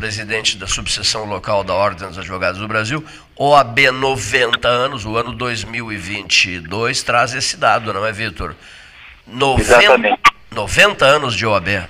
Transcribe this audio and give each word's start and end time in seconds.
presidente 0.00 0.56
da 0.56 0.66
subseção 0.66 1.26
local 1.26 1.62
da 1.62 1.74
Ordem 1.74 2.08
dos 2.08 2.16
Advogados 2.16 2.58
do 2.58 2.66
Brasil, 2.66 3.04
OAB 3.36 3.78
90 3.92 4.66
anos, 4.66 5.04
o 5.04 5.14
ano 5.14 5.30
2022 5.34 7.02
traz 7.02 7.34
esse 7.34 7.58
dado, 7.58 7.92
não 7.92 8.06
é, 8.06 8.10
Vitor? 8.10 8.54
90, 9.26 10.18
90 10.52 11.04
anos 11.04 11.36
de 11.36 11.44
OAB. 11.44 11.86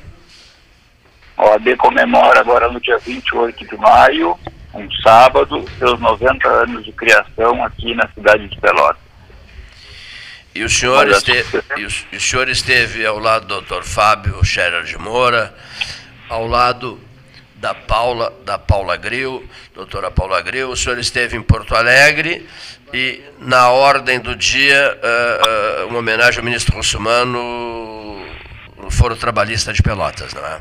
A 1.37 1.51
OAB 1.51 1.77
comemora 1.77 2.41
agora 2.41 2.69
no 2.69 2.81
dia 2.81 2.99
28 2.99 3.65
de 3.65 3.77
maio, 3.77 4.37
um 4.75 4.91
sábado, 5.03 5.65
seus 5.79 6.01
90 6.01 6.49
anos 6.49 6.85
de 6.85 6.91
criação 6.91 7.65
aqui 7.65 7.95
na 7.95 8.09
cidade 8.09 8.49
de 8.49 8.59
Pelotas. 8.59 9.01
E 10.53 10.65
o 10.65 10.69
senhor, 10.69 11.09
esteve, 11.09 11.63
e 12.11 12.17
o 12.17 12.21
senhor 12.21 12.49
esteve 12.49 13.07
ao 13.07 13.21
lado 13.21 13.47
do 13.47 13.61
Dr. 13.61 13.85
Fábio 13.85 14.45
Scherer 14.45 14.83
de 14.83 14.99
Moura, 14.99 15.55
ao 16.29 16.45
lado 16.45 16.99
da 17.61 17.75
Paula, 17.75 18.33
da 18.45 18.59
Paula 18.59 18.97
Gril, 18.97 19.47
doutora 19.75 20.11
Paula 20.11 20.41
Gril, 20.41 20.71
o 20.71 20.77
senhor 20.77 20.99
esteve 20.99 21.37
em 21.37 21.43
Porto 21.43 21.77
Alegre 21.77 22.47
e 22.93 23.23
na 23.39 23.71
ordem 23.71 24.19
do 24.19 24.35
dia 24.35 24.99
uh, 24.99 25.85
uh, 25.85 25.89
uma 25.89 25.99
homenagem 25.99 26.39
ao 26.39 26.45
ministro 26.45 26.77
Russumano 26.77 28.19
no 28.77 28.91
Foro 28.91 29.15
Trabalhista 29.15 29.73
de 29.73 29.83
Pelotas, 29.83 30.33
não 30.33 30.45
é? 30.45 30.59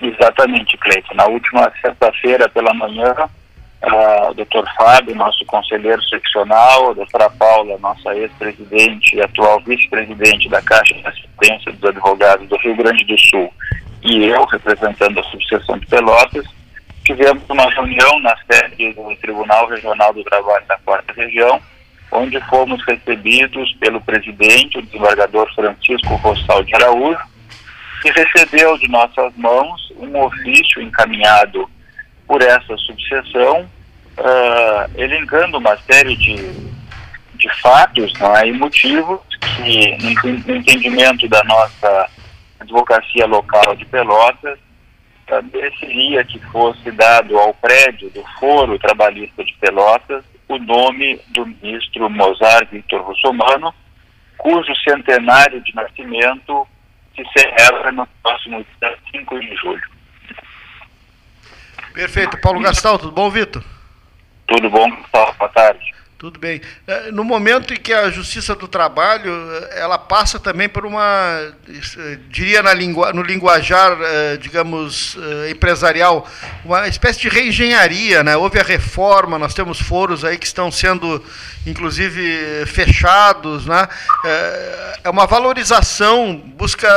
Exatamente, 0.00 0.76
Cleiton. 0.78 1.14
Na 1.14 1.26
última 1.26 1.72
sexta-feira 1.82 2.48
pela 2.48 2.72
manhã, 2.72 3.12
uh, 3.82 4.30
o 4.30 4.34
doutor 4.34 4.64
Fábio, 4.76 5.14
nosso 5.16 5.44
conselheiro 5.46 6.02
seccional, 6.04 6.90
a 6.90 6.94
doutora 6.94 7.28
Paula, 7.30 7.76
nossa 7.78 8.14
ex-presidente 8.14 9.16
e 9.16 9.22
atual 9.22 9.60
vice-presidente 9.60 10.48
da 10.48 10.62
Caixa 10.62 10.94
de 10.94 11.06
Assistência 11.06 11.72
dos 11.72 11.90
Advogados 11.90 12.48
do 12.48 12.56
Rio 12.58 12.76
Grande 12.76 13.04
do 13.04 13.18
Sul, 13.18 13.52
e 14.06 14.24
eu, 14.26 14.44
representando 14.44 15.18
a 15.18 15.24
subseção 15.24 15.78
de 15.78 15.86
Pelotas, 15.86 16.46
tivemos 17.04 17.42
uma 17.48 17.68
reunião 17.70 18.20
na 18.20 18.36
sede 18.50 18.92
do 18.92 19.16
Tribunal 19.16 19.68
Regional 19.68 20.14
do 20.14 20.22
Trabalho 20.22 20.64
da 20.66 20.78
Quarta 20.78 21.12
Região, 21.12 21.60
onde 22.12 22.40
fomos 22.42 22.80
recebidos 22.86 23.72
pelo 23.80 24.00
presidente, 24.00 24.78
o 24.78 24.82
desembargador 24.82 25.52
Francisco 25.54 26.14
Rossal 26.16 26.62
de 26.62 26.74
Araújo, 26.76 27.18
que 28.00 28.10
recebeu 28.10 28.78
de 28.78 28.88
nossas 28.88 29.34
mãos 29.36 29.92
um 29.96 30.22
ofício 30.22 30.80
encaminhado 30.80 31.68
por 32.28 32.40
essa 32.42 32.76
subseção, 32.76 33.68
uh, 34.18 34.90
elencando 35.00 35.58
uma 35.58 35.76
série 35.78 36.16
de, 36.16 36.36
de 37.34 37.60
fatos 37.60 38.12
é, 38.20 38.46
e 38.46 38.52
motivos 38.52 39.20
que, 39.56 39.96
no 40.46 40.56
entendimento 40.56 41.28
da 41.28 41.42
nossa 41.44 42.08
advocacia 42.66 43.26
local 43.26 43.76
de 43.76 43.84
Pelotas, 43.86 44.58
mereceria 45.52 46.24
que 46.24 46.38
fosse 46.50 46.90
dado 46.90 47.38
ao 47.38 47.54
prédio 47.54 48.10
do 48.10 48.22
Foro 48.38 48.78
Trabalhista 48.78 49.44
de 49.44 49.52
Pelotas 49.54 50.24
o 50.48 50.58
nome 50.58 51.20
do 51.28 51.46
ministro 51.46 52.08
Mozart 52.08 52.70
Victor 52.70 53.02
Russomano, 53.02 53.74
cujo 54.38 54.72
centenário 54.88 55.60
de 55.60 55.74
nascimento 55.74 56.66
se 57.16 57.24
celebra 57.36 57.90
no 57.90 58.06
próximo 58.22 58.64
dia 58.80 58.96
5 59.10 59.40
de 59.40 59.56
julho. 59.56 59.88
Perfeito. 61.92 62.38
Paulo 62.40 62.60
Gastal, 62.60 62.98
tudo 62.98 63.12
bom, 63.12 63.30
Vitor? 63.30 63.64
Tudo 64.46 64.70
bom, 64.70 64.88
Gustavo. 64.90 65.34
Boa 65.38 65.48
tarde. 65.48 65.85
Tudo 66.26 66.40
bem. 66.40 66.60
É, 66.88 67.12
no 67.12 67.22
momento 67.22 67.72
em 67.72 67.76
que 67.76 67.92
a 67.92 68.10
Justiça 68.10 68.52
do 68.56 68.66
Trabalho 68.66 69.30
é, 69.30 69.78
ela 69.78 69.96
passa 69.96 70.40
também 70.40 70.68
por 70.68 70.84
uma, 70.84 70.98
é, 70.98 72.18
diria 72.28 72.64
na 72.64 72.74
lingu, 72.74 73.08
no 73.12 73.22
linguajar, 73.22 73.96
digamos, 74.40 75.16
empresarial, 75.48 76.28
uma 76.64 76.88
espécie 76.88 77.20
de 77.20 77.28
reengenharia, 77.28 78.24
né? 78.24 78.36
Houve 78.36 78.58
a 78.58 78.64
reforma, 78.64 79.38
nós 79.38 79.54
temos 79.54 79.80
foros 79.80 80.24
aí 80.24 80.36
que 80.36 80.46
estão 80.46 80.68
sendo, 80.68 81.24
inclusive, 81.64 82.66
fechados, 82.66 83.64
né? 83.64 83.86
É 85.04 85.08
uma 85.08 85.28
valorização, 85.28 86.34
busca 86.56 86.88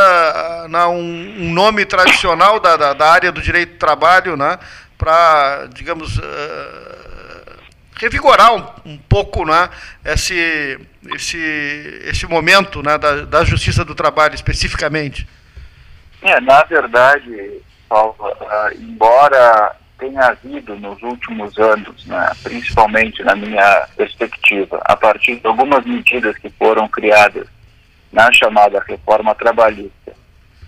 um 0.89 1.53
nome 1.53 1.85
tradicional 1.85 2.59
da, 2.59 2.93
da 2.93 3.11
área 3.11 3.31
do 3.31 3.43
direito 3.43 3.73
do 3.73 3.77
trabalho, 3.77 4.35
né? 4.35 4.57
Para, 4.97 5.67
digamos 5.71 6.19
revigorar 7.99 8.53
um, 8.53 8.93
um 8.93 8.97
pouco 8.97 9.45
né, 9.45 9.69
esse, 10.05 10.79
esse, 11.13 11.37
esse 12.05 12.25
momento 12.25 12.81
né, 12.81 12.97
da, 12.97 13.25
da 13.25 13.43
Justiça 13.43 13.83
do 13.83 13.93
Trabalho, 13.93 14.33
especificamente? 14.33 15.27
É, 16.21 16.39
na 16.39 16.63
verdade, 16.63 17.61
Paulo, 17.87 18.15
uh, 18.19 18.73
embora 18.75 19.75
tenha 19.97 20.27
havido 20.27 20.75
nos 20.77 21.01
últimos 21.03 21.57
anos, 21.57 22.05
né, 22.05 22.31
principalmente 22.41 23.21
na 23.23 23.35
minha 23.35 23.87
perspectiva, 23.97 24.81
a 24.85 24.95
partir 24.95 25.35
de 25.35 25.47
algumas 25.47 25.85
medidas 25.85 26.37
que 26.37 26.49
foram 26.51 26.87
criadas 26.87 27.47
na 28.11 28.31
chamada 28.31 28.81
reforma 28.87 29.35
trabalhista, 29.35 30.13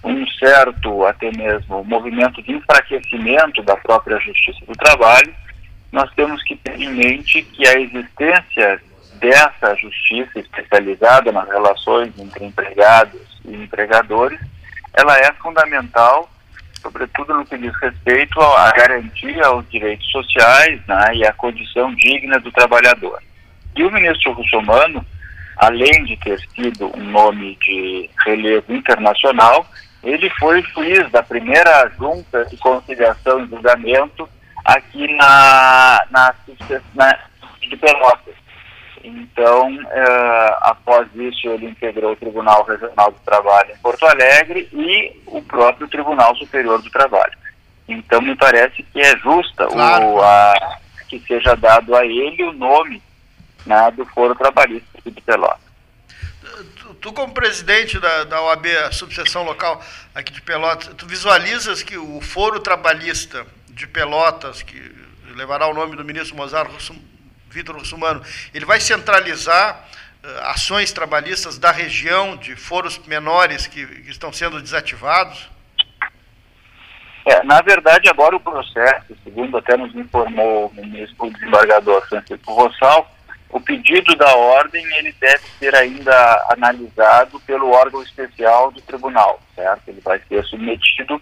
um 0.03 0.25
certo, 0.31 1.06
até 1.06 1.31
mesmo, 1.31 1.84
movimento 1.84 2.41
de 2.44 2.52
enfraquecimento 2.52 3.62
da 3.64 3.78
própria 3.78 4.20
justiça 4.20 4.66
do 4.66 4.74
trabalho, 4.74 5.34
nós 5.91 6.09
temos 6.16 6.41
que 6.44 6.56
ter 6.56 6.79
em 6.79 6.90
mente 6.94 7.41
que 7.41 7.68
a 7.68 7.79
existência 7.79 8.81
dessa 9.16 9.75
justiça 9.75 10.40
especializada 10.40 11.31
nas 11.31 11.47
relações 11.47 12.18
entre 12.18 12.46
empregados 12.46 13.22
e 13.46 13.53
empregadores, 13.53 14.40
ela 14.94 15.18
é 15.18 15.31
fundamental, 15.34 16.29
sobretudo 16.81 17.34
no 17.34 17.46
que 17.46 17.57
diz 17.57 17.74
respeito 17.79 18.41
à 18.41 18.72
garantia 18.72 19.46
aos 19.46 19.69
direitos 19.69 20.09
sociais 20.09 20.81
né, 20.88 21.16
e 21.16 21.25
à 21.25 21.34
condição 21.34 21.94
digna 21.94 22.40
do 22.40 22.52
trabalhador. 22.52 23.22
E 23.75 23.84
o 23.84 23.91
ministro 23.91 24.34
Russomano, 24.34 25.06
além 25.58 26.03
de 26.06 26.18
ter 26.18 26.40
sido 26.56 26.91
um 26.97 27.03
nome 27.12 27.58
de 27.62 28.09
relevo 28.25 28.73
internacional, 28.73 29.66
ele 30.03 30.29
foi 30.31 30.63
juiz 30.63 31.09
da 31.12 31.22
primeira 31.22 31.91
junta 31.97 32.44
de 32.46 32.58
conciliação 32.58 33.44
e 33.44 33.50
julgamento 33.50 34.28
aqui 34.66 35.08
na, 35.16 36.06
na, 36.12 36.36
na 36.96 37.20
de 37.62 37.78
Pelotas. 37.78 38.36
Então, 39.04 39.76
uh, 39.76 40.56
após 40.62 41.08
isso, 41.16 41.48
ele 41.50 41.68
integrou 41.68 42.12
o 42.12 42.16
Tribunal 42.16 42.64
Regional 42.64 43.12
do 43.12 43.20
Trabalho 43.20 43.72
em 43.72 43.78
Porto 43.78 44.06
Alegre 44.06 44.70
e 44.72 45.20
o 45.26 45.42
próprio 45.42 45.88
Tribunal 45.88 46.36
Superior 46.36 46.82
do 46.82 46.90
Trabalho. 46.90 47.34
Então, 47.88 48.22
me 48.22 48.36
parece 48.36 48.84
que 48.84 49.02
é 49.02 49.18
justa 49.18 49.68
claro. 49.68 50.06
o, 50.06 50.22
a, 50.22 50.78
que 51.10 51.20
seja 51.22 51.56
dado 51.56 51.96
a 51.96 52.06
ele 52.06 52.44
o 52.44 52.54
nome 52.54 53.02
né, 53.66 53.92
do 53.92 54.06
Foro 54.06 54.36
Trabalhista 54.36 55.00
de 55.04 55.22
Pelotas. 55.22 55.72
Tu, 56.76 56.94
tu, 56.96 57.14
como 57.14 57.34
presidente 57.34 58.00
da, 58.00 58.24
da 58.26 58.42
OAB, 58.42 58.68
a 58.86 58.92
subseção 58.92 59.44
local 59.44 59.82
aqui 60.14 60.32
de 60.32 60.42
Pelotas, 60.42 60.94
tu 60.96 61.08
visualizas 61.08 61.82
que 61.82 61.98
o 61.98 62.22
Foro 62.22 62.60
Trabalhista 62.60 63.48
de 63.74 63.88
Pelotas, 63.88 64.62
que 64.62 64.80
levará 65.36 65.68
o 65.68 65.74
nome 65.74 65.96
do 65.96 66.04
ministro 66.04 66.36
Mozart 66.36 66.72
Vitor 67.50 67.78
Russumano, 67.78 68.22
ele 68.54 68.66
vai 68.66 68.80
centralizar 68.80 69.88
uh, 70.24 70.28
ações 70.46 70.92
trabalhistas 70.92 71.58
da 71.58 71.72
região, 71.72 72.38
de 72.38 72.56
foros 72.56 72.98
menores 73.08 73.68
que, 73.68 73.86
que 73.86 74.09
estão 74.09 74.32
sendo 74.32 74.62
desativados? 74.62 75.50
É, 77.26 77.44
na 77.44 77.62
verdade, 77.62 78.09
agora 78.09 78.36
o 78.36 78.40
processo, 78.40 79.16
segundo 79.24 79.58
até 79.58 79.78
nos 79.78 79.94
informou 79.96 80.68
o 80.68 80.74
ministro 80.74 81.28
o 81.28 81.32
desembargador 81.32 82.08
Francisco 82.08 82.53
Rossal, 82.53 83.12
o 83.50 83.59
pedido 83.59 84.16
da 84.16 84.34
ordem 84.36 84.84
ele 84.96 85.14
deve 85.20 85.44
ser 85.59 85.76
ainda 85.76 86.48
analisado 86.50 87.40
pelo 87.42 87.72
órgão 87.72 88.02
especial 88.02 88.72
do 88.72 88.82
tribunal, 88.82 89.40
certo? 89.53 89.90
Ele 89.90 90.02
vai 90.02 90.20
ser 90.28 90.44
submetido 90.46 91.22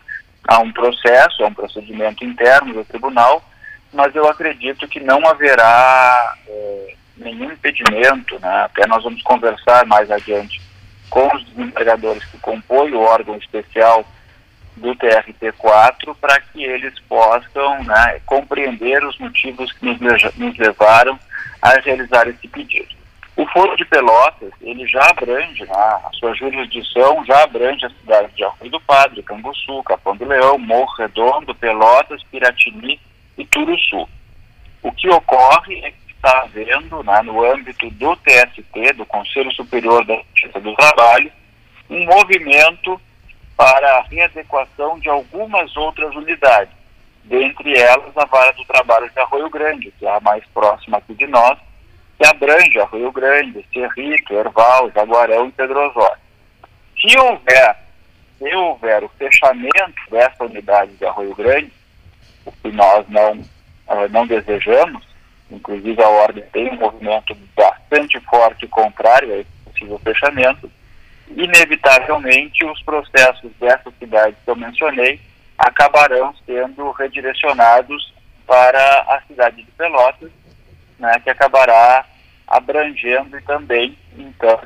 a 0.50 0.60
um 0.60 0.72
processo, 0.72 1.44
a 1.44 1.48
um 1.48 1.54
procedimento 1.54 2.26
interno 2.26 2.74
do 2.74 2.84
tribunal, 2.84 3.44
mas 3.94 4.16
eu 4.16 4.28
acredito 4.28 4.88
que 4.88 5.00
não 5.00 5.24
haverá 5.28 6.36
é, 6.48 6.94
nenhum 7.18 7.52
impedimento, 7.52 8.40
né? 8.40 8.64
até 8.64 8.88
nós 8.88 9.04
vamos 9.04 9.22
conversar 9.22 9.86
mais 9.86 10.10
adiante 10.10 10.60
com 11.08 11.28
os 11.36 11.46
desempregadores 11.46 12.24
que 12.26 12.40
compõem 12.40 12.94
o 12.94 13.02
órgão 13.02 13.36
especial 13.36 14.04
do 14.76 14.96
TRT4 14.96 16.16
para 16.20 16.40
que 16.42 16.64
eles 16.64 16.98
possam 17.02 17.84
né, 17.84 18.20
compreender 18.26 19.04
os 19.06 19.18
motivos 19.20 19.72
que 19.74 19.86
nos 19.86 20.58
levaram 20.58 21.20
a 21.62 21.74
realizar 21.80 22.28
esse 22.28 22.48
pedido. 22.48 22.99
O 23.40 23.48
Foro 23.48 23.74
de 23.78 23.86
Pelotas, 23.86 24.52
ele 24.60 24.86
já 24.86 25.02
abrange, 25.12 25.64
né, 25.64 25.74
a 25.74 26.10
sua 26.12 26.36
jurisdição 26.36 27.24
já 27.24 27.44
abrange 27.44 27.86
a 27.86 27.90
cidade 27.90 28.36
de 28.36 28.44
Arroio 28.44 28.70
do 28.70 28.82
Padre, 28.82 29.24
Canguçu, 29.24 29.82
Capão 29.84 30.14
do 30.18 30.26
Leão, 30.26 30.58
Morro 30.58 30.94
Redondo, 30.98 31.56
Pelotas, 31.56 32.22
Piratini 32.24 33.00
e 33.38 33.46
Turuçu. 33.46 34.10
O 34.84 34.92
que 34.92 35.08
ocorre 35.10 35.78
é 35.86 35.92
que 35.92 36.12
está 36.14 36.42
havendo, 36.42 37.02
né, 37.02 37.22
no 37.22 37.50
âmbito 37.50 37.90
do 37.92 38.14
TST, 38.18 38.92
do 38.98 39.06
Conselho 39.06 39.54
Superior 39.54 40.04
da 40.04 40.16
Justiça 40.16 40.60
do 40.60 40.76
Trabalho, 40.76 41.32
um 41.90 42.04
movimento 42.04 43.00
para 43.56 44.00
a 44.00 44.02
readequação 44.02 45.00
de 45.00 45.08
algumas 45.08 45.78
outras 45.78 46.14
unidades, 46.14 46.74
dentre 47.24 47.80
elas 47.80 48.18
a 48.18 48.26
vara 48.26 48.52
do 48.52 48.66
trabalho 48.66 49.10
de 49.10 49.18
Arroio 49.18 49.50
Grande, 49.50 49.94
que 49.98 50.06
é 50.06 50.14
a 50.14 50.20
mais 50.20 50.44
próxima 50.54 50.98
aqui 50.98 51.14
de 51.14 51.26
nós, 51.26 51.58
que 52.20 52.26
abrange 52.28 52.78
Arroio 52.78 53.12
Grande, 53.14 53.66
Cerrito, 53.74 54.34
Erval, 54.34 54.92
Jaguarão 54.94 55.48
e 55.48 55.52
Pedro 55.54 55.90
Osório. 55.90 56.22
Se 57.00 57.18
houver, 57.18 57.78
se 58.38 58.56
houver 58.56 59.04
o 59.06 59.10
fechamento 59.18 60.02
dessa 60.12 60.44
unidade 60.44 60.92
de 60.98 61.06
Arroio 61.06 61.34
Grande, 61.34 61.72
o 62.46 62.52
que 62.52 62.70
nós 62.74 63.08
não, 63.08 63.32
uh, 63.38 64.10
não 64.12 64.28
desejamos, 64.28 65.08
inclusive 65.50 66.04
a 66.04 66.10
ordem 66.10 66.44
tem 66.52 66.70
um 66.72 66.76
movimento 66.76 67.34
bastante 67.56 68.20
forte 68.22 68.68
contrário 68.68 69.34
a 69.34 69.38
esse 69.38 69.50
possível 69.64 70.00
fechamento, 70.00 70.70
inevitavelmente 71.30 72.66
os 72.66 72.82
processos 72.82 73.50
dessas 73.62 73.94
cidades 73.98 74.38
que 74.44 74.52
eu 74.52 74.58
mencionei 74.58 75.22
acabarão 75.58 76.34
sendo 76.46 76.92
redirecionados 76.92 78.14
para 78.46 78.82
a 79.08 79.22
cidade 79.28 79.64
de 79.64 79.72
Pelotas, 79.72 80.32
né, 81.00 81.20
que 81.24 81.30
acabará 81.30 82.06
abrangendo 82.48 83.40
também, 83.44 83.98
então, 84.18 84.60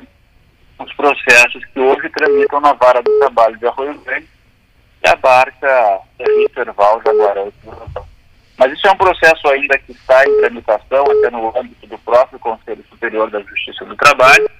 os 0.78 0.92
processos 0.94 1.64
que 1.66 1.78
hoje 1.78 2.08
tramitam 2.10 2.60
na 2.60 2.72
vara 2.72 3.02
do 3.02 3.18
trabalho 3.18 3.56
de 3.58 3.66
Arroio 3.66 3.98
Grande, 4.00 4.28
que 5.02 5.08
abarca 5.08 6.00
Territo, 6.18 6.60
Erval, 6.60 7.02
Jaguarão 7.04 7.48
e 7.48 7.68
Mas 8.56 8.72
isso 8.72 8.86
é 8.86 8.90
um 8.90 8.96
processo 8.96 9.46
ainda 9.48 9.78
que 9.78 9.92
está 9.92 10.26
em 10.26 10.40
tramitação, 10.40 11.04
até 11.04 11.30
no 11.30 11.56
âmbito 11.56 11.86
do 11.86 11.98
próprio 11.98 12.38
Conselho 12.38 12.84
Superior 12.88 13.30
da 13.30 13.40
Justiça 13.40 13.84
do 13.84 13.96
Trabalho, 13.96 14.50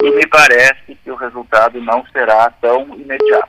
e 0.00 0.10
me 0.10 0.26
parece 0.28 0.94
que 0.94 1.10
o 1.10 1.16
resultado 1.16 1.80
não 1.80 2.06
será 2.12 2.50
tão 2.60 2.82
imediato. 2.94 3.48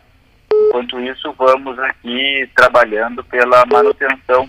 Enquanto 0.52 1.00
isso, 1.00 1.32
vamos 1.34 1.78
aqui 1.78 2.50
trabalhando 2.56 3.24
pela 3.26 3.64
manutenção, 3.68 4.48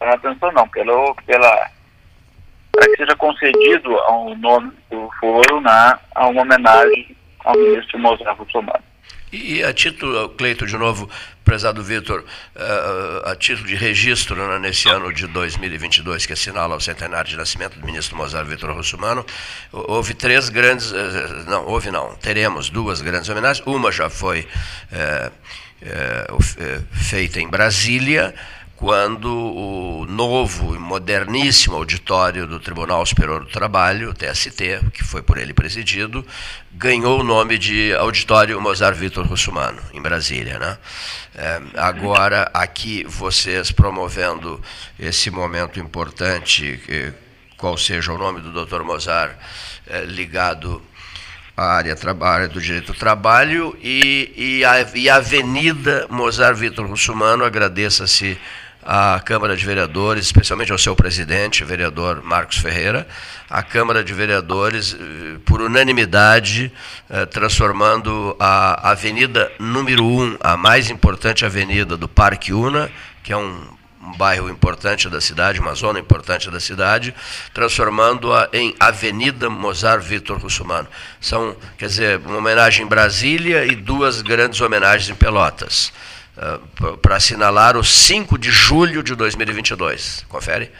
manutenção 0.00 0.50
não, 0.52 0.66
pelo, 0.68 1.14
pela 1.26 1.70
para 2.72 2.86
que 2.86 2.96
seja 2.96 3.14
concedido 3.16 3.94
ao 3.98 4.34
nome 4.36 4.72
do 4.90 5.08
foro 5.20 5.60
na, 5.60 5.98
a 6.14 6.26
uma 6.26 6.42
homenagem 6.42 7.14
ao 7.44 7.56
ministro 7.56 7.98
Mozart 7.98 8.38
Russomano. 8.38 8.82
E 9.32 9.64
a 9.64 9.72
título, 9.72 10.28
Cleito, 10.30 10.66
de 10.66 10.76
novo, 10.76 11.08
prezado 11.42 11.82
Vitor, 11.82 12.22
uh, 12.54 13.30
a 13.30 13.34
título 13.34 13.66
de 13.66 13.74
registro 13.74 14.36
né, 14.36 14.58
nesse 14.58 14.90
ano 14.90 15.10
de 15.10 15.26
2022, 15.26 16.26
que 16.26 16.34
assinala 16.34 16.76
o 16.76 16.80
centenário 16.80 17.30
de 17.30 17.36
nascimento 17.38 17.78
do 17.78 17.86
ministro 17.86 18.14
Mozart 18.14 18.46
Vitor 18.46 18.74
Russumano, 18.74 19.24
houve 19.72 20.12
três 20.12 20.50
grandes, 20.50 20.92
uh, 20.92 21.48
não, 21.48 21.64
houve 21.64 21.90
não, 21.90 22.14
teremos 22.16 22.68
duas 22.68 23.00
grandes 23.00 23.26
homenagens, 23.30 23.66
uma 23.66 23.90
já 23.90 24.10
foi 24.10 24.46
feita 26.92 27.40
em 27.40 27.48
Brasília, 27.48 28.34
quando 28.82 29.32
o 29.32 30.06
novo 30.06 30.74
e 30.74 30.78
moderníssimo 30.78 31.76
auditório 31.76 32.48
do 32.48 32.58
Tribunal 32.58 33.06
Superior 33.06 33.44
do 33.44 33.46
Trabalho, 33.48 34.10
o 34.10 34.12
TST, 34.12 34.80
que 34.92 35.04
foi 35.04 35.22
por 35.22 35.38
ele 35.38 35.54
presidido, 35.54 36.26
ganhou 36.72 37.20
o 37.20 37.22
nome 37.22 37.58
de 37.58 37.94
Auditório 37.94 38.60
Mozart 38.60 38.96
Vitor 38.96 39.24
Russumano, 39.24 39.80
em 39.94 40.02
Brasília. 40.02 40.58
Né? 40.58 40.78
É, 41.36 41.62
agora, 41.76 42.50
aqui, 42.52 43.04
vocês 43.04 43.70
promovendo 43.70 44.60
esse 44.98 45.30
momento 45.30 45.78
importante, 45.78 47.14
qual 47.56 47.78
seja 47.78 48.12
o 48.12 48.18
nome 48.18 48.40
do 48.40 48.66
Dr. 48.66 48.82
Mozart, 48.82 49.36
é, 49.86 50.00
ligado 50.00 50.82
à 51.56 51.76
área, 51.76 51.96
à 52.20 52.28
área, 52.28 52.48
do 52.48 52.60
direito 52.60 52.92
do 52.92 52.98
trabalho, 52.98 53.78
e, 53.80 54.32
e, 54.36 54.64
a, 54.64 54.80
e 54.92 55.08
a 55.08 55.16
Avenida 55.16 56.04
Mozart 56.10 56.56
Vitor 56.56 56.84
Russumano, 56.84 57.44
agradeça-se 57.44 58.36
a 58.82 59.20
Câmara 59.20 59.56
de 59.56 59.64
Vereadores, 59.64 60.24
especialmente 60.24 60.72
ao 60.72 60.78
seu 60.78 60.96
presidente, 60.96 61.64
vereador 61.64 62.22
Marcos 62.22 62.58
Ferreira, 62.58 63.06
a 63.48 63.62
Câmara 63.62 64.02
de 64.02 64.12
Vereadores, 64.12 64.94
eh, 64.94 65.38
por 65.44 65.60
unanimidade, 65.62 66.72
eh, 67.08 67.26
transformando 67.26 68.36
a 68.40 68.90
Avenida 68.90 69.52
número 69.58 70.04
1, 70.04 70.38
a 70.40 70.56
mais 70.56 70.90
importante 70.90 71.44
avenida 71.44 71.96
do 71.96 72.08
Parque 72.08 72.52
Una, 72.52 72.90
que 73.22 73.32
é 73.32 73.36
um, 73.36 73.60
um 74.02 74.12
bairro 74.16 74.50
importante 74.50 75.08
da 75.08 75.20
cidade, 75.20 75.60
uma 75.60 75.74
zona 75.74 76.00
importante 76.00 76.50
da 76.50 76.58
cidade, 76.58 77.14
transformando-a 77.54 78.48
em 78.52 78.74
Avenida 78.80 79.48
Mozart 79.48 80.02
Vitor 80.02 80.38
Russumano. 80.38 80.88
São, 81.20 81.54
quer 81.78 81.86
dizer, 81.86 82.18
uma 82.18 82.38
homenagem 82.38 82.84
em 82.84 82.88
Brasília 82.88 83.64
e 83.64 83.76
duas 83.76 84.22
grandes 84.22 84.60
homenagens 84.60 85.08
em 85.08 85.14
Pelotas. 85.14 85.92
Ah, 86.36 86.58
para 87.02 87.16
assinalar 87.16 87.76
o 87.76 87.84
5 87.84 88.38
de 88.38 88.50
julho 88.50 89.02
de 89.02 89.14
2022. 89.14 90.24
Confere? 90.28 90.70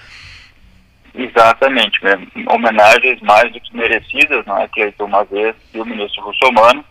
Exatamente, 1.14 2.00
homenagens 2.48 3.20
mais 3.20 3.52
do 3.52 3.60
que 3.60 3.76
merecidas, 3.76 4.46
não 4.46 4.56
é? 4.56 4.68
Que 4.68 4.94
uma 4.98 5.24
vez 5.24 5.54
que 5.70 5.78
o 5.78 5.84
ministro 5.84 6.22
Russomano, 6.22 6.82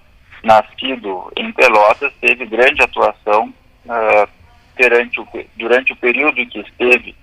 nascido 0.43 1.31
em 1.35 1.51
Pelotas, 1.51 2.13
teve 2.21 2.45
grande 2.45 2.83
atuação 2.83 3.51
uh, 3.85 4.29
durante, 4.77 5.19
o, 5.19 5.27
durante 5.57 5.93
o 5.93 5.95
período 5.95 6.39
em 6.39 6.47
que 6.47 6.59
esteve 6.59 7.15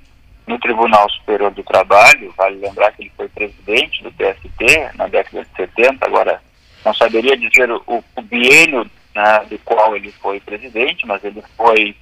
no 0.44 0.58
Tribunal 0.58 1.08
Superior 1.10 1.52
do 1.52 1.62
Trabalho. 1.62 2.34
Vale 2.36 2.56
lembrar 2.56 2.90
que 2.90 3.02
ele 3.02 3.12
foi 3.16 3.28
presidente 3.28 4.02
do 4.02 4.10
TST 4.10 4.96
na 4.96 5.06
década 5.06 5.44
de 5.44 5.56
70, 5.56 6.04
agora 6.04 6.42
não 6.84 6.92
saberia 6.94 7.36
dizer 7.36 7.70
o, 7.70 8.04
o 8.16 8.22
biênio 8.22 8.90
né, 9.18 9.44
do 9.50 9.58
qual 9.58 9.96
ele 9.96 10.12
foi 10.12 10.38
presidente, 10.38 11.04
mas 11.04 11.24
ele 11.24 11.42
foi 11.56 11.96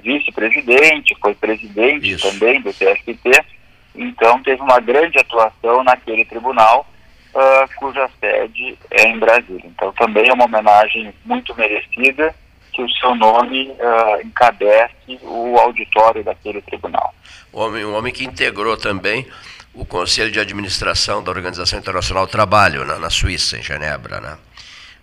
vice-presidente, 0.00 1.16
foi 1.20 1.34
presidente 1.34 2.12
Isso. 2.12 2.30
também 2.30 2.60
do 2.60 2.72
TST, 2.72 3.44
então 3.92 4.40
teve 4.42 4.62
uma 4.62 4.78
grande 4.78 5.18
atuação 5.18 5.82
naquele 5.82 6.24
tribunal, 6.24 6.86
uh, 7.34 7.68
cuja 7.76 8.08
sede 8.20 8.78
é 8.92 9.08
em 9.08 9.18
Brasília. 9.18 9.64
Então 9.64 9.92
também 9.94 10.28
é 10.28 10.32
uma 10.32 10.44
homenagem 10.44 11.12
muito 11.24 11.54
merecida 11.56 12.32
que 12.72 12.82
o 12.82 12.88
seu 12.88 13.16
nome 13.16 13.68
uh, 13.68 14.24
encabece 14.24 15.18
o 15.22 15.58
auditório 15.58 16.22
daquele 16.22 16.62
tribunal. 16.62 17.12
Um 17.52 17.58
homem, 17.58 17.84
um 17.84 17.96
homem 17.96 18.12
que 18.12 18.24
integrou 18.24 18.76
também 18.76 19.26
o 19.74 19.84
Conselho 19.84 20.30
de 20.30 20.38
Administração 20.38 21.20
da 21.20 21.32
Organização 21.32 21.80
Internacional 21.80 22.26
do 22.26 22.30
Trabalho, 22.30 22.84
na, 22.84 22.96
na 22.96 23.10
Suíça, 23.10 23.58
em 23.58 23.62
Genebra, 23.62 24.20
né? 24.20 24.38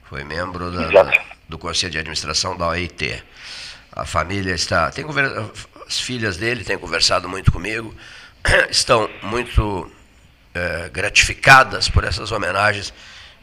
Foi 0.04 0.24
membro 0.24 0.72
da, 0.72 1.04
da 1.04 1.37
do 1.48 1.58
Conselho 1.58 1.92
de 1.92 2.00
Administração 2.00 2.58
da 2.58 2.68
OIT. 2.68 3.24
A 3.92 4.06
família 4.06 4.54
está. 4.54 4.92
Tem 4.92 5.06
as 5.88 6.00
filhas 6.00 6.38
dele 6.38 6.64
têm 6.64 6.78
conversado 6.78 7.30
muito 7.30 7.52
comigo, 7.52 7.96
estão 8.70 9.10
muito 9.24 9.90
é, 10.54 10.90
gratificadas 10.90 11.88
por 11.90 12.04
essas 12.04 12.32
homenagens 12.32 12.94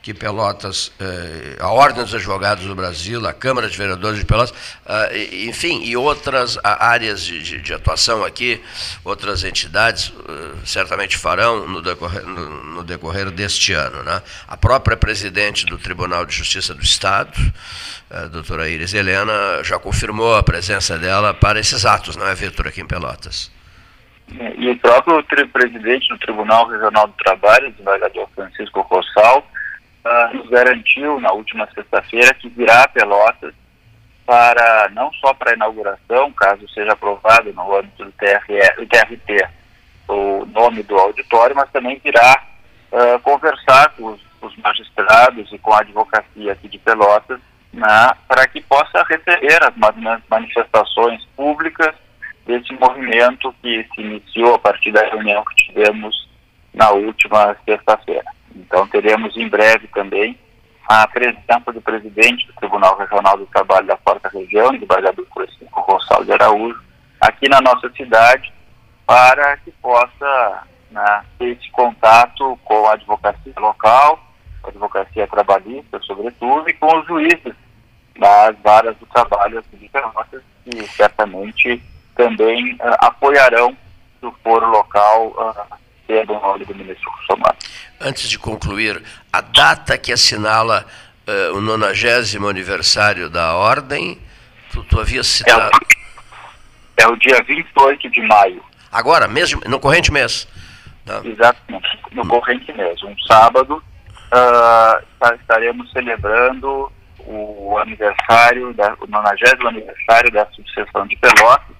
que 0.04 0.12
Pelotas, 0.12 0.92
eh, 1.00 1.56
a 1.58 1.70
Ordem 1.70 2.04
dos 2.04 2.14
Advogados 2.14 2.66
do 2.66 2.74
Brasil, 2.74 3.26
a 3.26 3.32
Câmara 3.32 3.70
de 3.70 3.78
Vereadores 3.78 4.18
de 4.18 4.26
Pelotas, 4.26 4.52
eh, 4.84 5.46
enfim, 5.46 5.82
e 5.82 5.96
outras 5.96 6.58
áreas 6.62 7.24
de, 7.24 7.42
de, 7.42 7.62
de, 7.62 7.72
atuação 7.72 8.22
aqui, 8.22 8.62
outras 9.02 9.44
entidades 9.44 10.12
eh, 10.28 10.56
certamente 10.62 11.16
farão 11.16 11.66
no 11.66 11.80
decorrer, 11.80 12.22
no, 12.22 12.64
no 12.64 12.84
decorrer, 12.84 13.30
deste 13.30 13.72
ano. 13.72 14.02
Né? 14.02 14.22
A 14.46 14.58
própria 14.58 14.94
presidente 14.94 15.64
do 15.64 15.78
Tribunal 15.78 16.26
de 16.26 16.36
Justiça 16.36 16.74
do 16.74 16.82
Estado, 16.82 17.32
a 18.10 18.26
doutora 18.26 18.68
Iris 18.68 18.92
Helena, 18.92 19.64
já 19.64 19.78
confirmou 19.78 20.36
a 20.36 20.42
presença 20.42 20.98
dela 20.98 21.32
para 21.32 21.58
esses 21.58 21.86
atos, 21.86 22.14
não 22.14 22.28
é, 22.28 22.34
Vitor, 22.34 22.68
aqui 22.68 22.82
em 22.82 22.86
Pelotas? 22.86 23.50
E 24.58 24.70
o 24.70 24.78
próprio 24.78 25.24
presidente 25.48 26.08
do 26.08 26.18
Tribunal 26.18 26.68
Regional 26.68 27.06
do 27.06 27.14
Trabalho, 27.14 27.68
o 27.68 27.70
desembargador 27.70 28.28
Francisco 28.34 28.82
Rossal, 28.82 29.46
uh, 30.04 30.36
nos 30.36 30.48
garantiu 30.48 31.20
na 31.20 31.32
última 31.32 31.68
sexta-feira 31.74 32.34
que 32.34 32.48
virá 32.48 32.82
a 32.82 32.88
Pelotas 32.88 33.54
para 34.26 34.88
não 34.90 35.12
só 35.14 35.34
para 35.34 35.52
a 35.52 35.54
inauguração, 35.54 36.32
caso 36.32 36.66
seja 36.70 36.92
aprovado 36.92 37.52
no 37.52 37.76
âmbito 37.76 38.04
do 38.04 38.12
TRT 38.12 39.48
o 40.08 40.46
nome 40.46 40.82
do 40.82 40.96
auditório, 40.96 41.56
mas 41.56 41.70
também 41.70 42.00
virá 42.02 42.42
uh, 42.92 43.18
conversar 43.20 43.90
com 43.96 44.12
os, 44.12 44.20
os, 44.40 44.56
magistrados 44.58 45.50
e 45.52 45.58
com 45.58 45.72
a 45.72 45.80
advocacia 45.80 46.52
aqui 46.52 46.68
de 46.68 46.78
Pelotas 46.78 47.40
né, 47.72 48.12
para 48.28 48.46
que 48.46 48.60
possa 48.62 49.02
receber 49.08 49.62
as 49.62 49.74
manifestações 50.28 51.24
públicas 51.36 51.94
desse 52.46 52.72
movimento 52.74 53.54
que 53.62 53.86
se 53.94 54.00
iniciou 54.00 54.54
a 54.54 54.58
partir 54.58 54.92
da 54.92 55.04
reunião 55.06 55.42
que 55.44 55.66
tivemos 55.66 56.28
na 56.72 56.90
última 56.90 57.56
sexta-feira. 57.64 58.24
Então 58.54 58.86
teremos 58.88 59.36
em 59.36 59.48
breve 59.48 59.88
também 59.88 60.38
a 60.88 61.06
presença 61.08 61.72
do 61.72 61.80
presidente 61.80 62.46
do 62.46 62.52
Tribunal 62.54 62.96
Regional 62.98 63.38
do 63.38 63.46
Trabalho 63.46 63.86
da 63.86 63.96
Quarta 63.96 64.28
Região, 64.28 64.72
desembargador 64.72 65.26
Francisco 65.32 65.82
Gonçalves 65.82 66.26
de 66.26 66.32
Araújo, 66.32 66.80
aqui 67.20 67.48
na 67.48 67.60
nossa 67.60 67.90
cidade, 67.90 68.52
para 69.06 69.56
que 69.58 69.70
possa 69.72 70.62
né, 70.90 71.24
ter 71.38 71.56
esse 71.56 71.70
contato 71.70 72.58
com 72.64 72.86
a 72.86 72.92
advocacia 72.92 73.52
local, 73.56 74.18
a 74.62 74.68
advocacia 74.68 75.26
trabalhista, 75.26 75.98
sobretudo, 76.00 76.68
e 76.68 76.72
com 76.74 76.98
os 76.98 77.06
juízes 77.06 77.54
das 78.18 78.56
varas 78.62 78.96
do 78.98 79.06
trabalho 79.06 79.58
aqui 79.58 79.76
de 79.76 79.88
Pelotas, 79.88 80.42
que 80.64 80.86
certamente 80.88 81.82
também 82.14 82.74
uh, 82.74 82.96
apoiarão 83.00 83.76
o 84.22 84.30
foro 84.42 84.66
local 84.68 85.28
uh, 85.28 85.76
sendo 86.06 86.32
o 86.34 86.40
nome 86.40 86.64
do 86.64 86.74
ministro. 86.74 87.10
Antes 88.00 88.28
de 88.28 88.38
concluir, 88.38 89.02
a 89.32 89.40
data 89.40 89.96
que 89.96 90.12
assinala 90.12 90.86
uh, 91.26 91.56
o 91.56 91.60
90 91.60 92.48
aniversário 92.48 93.30
da 93.30 93.54
Ordem, 93.54 94.18
tu, 94.70 94.84
tu 94.84 95.00
havia 95.00 95.22
citado... 95.22 95.70
É 96.96 97.06
o, 97.06 97.10
é 97.10 97.12
o 97.12 97.16
dia 97.16 97.42
28 97.42 98.10
de 98.10 98.20
maio. 98.22 98.62
Agora, 98.92 99.26
mesmo, 99.26 99.60
no 99.66 99.80
corrente 99.80 100.12
mês? 100.12 100.46
Tá. 101.04 101.20
Exatamente, 101.24 101.98
no 102.12 102.26
corrente 102.26 102.72
mês. 102.72 103.02
Um 103.02 103.14
sábado, 103.26 103.82
uh, 104.32 105.34
estaremos 105.40 105.90
celebrando 105.92 106.92
o 107.26 107.78
aniversário, 107.78 108.72
da, 108.74 108.94
o 109.00 109.06
90 109.06 109.68
aniversário 109.68 110.30
da 110.30 110.46
subseção 110.52 111.06
de 111.06 111.16
Pelotas, 111.16 111.76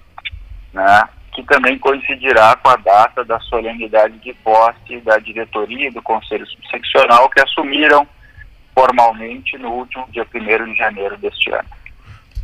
né, 0.73 1.03
que 1.35 1.43
também 1.43 1.77
coincidirá 1.77 2.55
com 2.55 2.69
a 2.69 2.77
data 2.77 3.23
da 3.25 3.39
solenidade 3.41 4.17
de 4.19 4.33
posse 4.35 4.99
da 5.03 5.17
diretoria 5.17 5.89
e 5.89 5.91
do 5.91 6.01
Conselho 6.01 6.47
Subseccional, 6.47 7.29
que 7.29 7.41
assumiram 7.41 8.07
formalmente 8.73 9.57
no 9.57 9.71
último 9.71 10.07
dia 10.11 10.25
1 10.33 10.71
de 10.71 10.77
janeiro 10.77 11.17
deste 11.17 11.51
ano. 11.51 11.69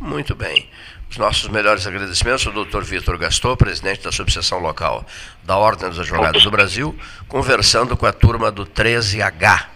Muito 0.00 0.34
bem. 0.34 0.68
Os 1.10 1.16
nossos 1.16 1.48
melhores 1.48 1.86
agradecimentos 1.86 2.46
ao 2.46 2.52
Dr. 2.52 2.82
Vitor 2.82 3.18
Gastou, 3.18 3.56
presidente 3.56 4.02
da 4.02 4.12
subseção 4.12 4.58
local 4.58 5.04
da 5.44 5.56
Ordem 5.56 5.88
dos 5.88 6.00
Advogados 6.00 6.42
do 6.42 6.50
Brasil, 6.50 6.98
conversando 7.28 7.96
com 7.96 8.06
a 8.06 8.12
turma 8.12 8.50
do 8.50 8.66
13H 8.66 9.66